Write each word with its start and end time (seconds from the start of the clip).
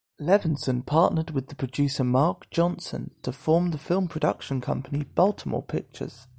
Levinson 0.19 0.83
partnered 0.83 1.29
with 1.29 1.55
producer 1.59 2.03
Mark 2.03 2.49
Johnson 2.49 3.11
to 3.21 3.31
form 3.31 3.69
the 3.69 3.77
film 3.77 4.07
production 4.07 4.59
company 4.59 5.03
Baltimore 5.03 5.61
Pictures. 5.61 6.25